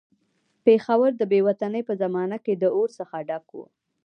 پېښور 0.65 1.09
د 1.17 1.21
بې 1.31 1.39
وطنۍ 1.47 1.81
په 1.87 1.93
زمانه 2.01 2.37
کې 2.45 2.53
د 2.57 2.63
اور 2.75 2.89
څخه 2.97 3.15
ډک 3.29 3.45
وو. 3.55 3.65